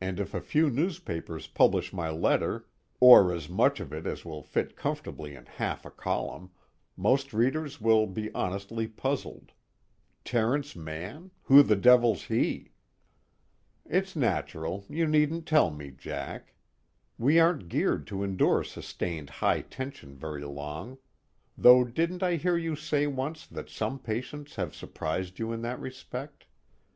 [0.00, 2.66] And if a few newspapers publish my letter,
[2.98, 6.50] or as much of it as will fit comfortably in half a column,
[6.96, 9.52] most readers will be honestly puzzled:
[10.24, 12.72] Terence Mann, who the devil's he?
[13.86, 16.54] It's natural, you needn't tell me, Jack.
[17.16, 20.98] We aren't geared to endure sustained high tension very long
[21.56, 25.78] though didn't I hear you say once that some patients have surprised you in that
[25.78, 26.46] respect?